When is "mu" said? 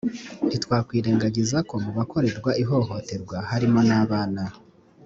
1.83-1.91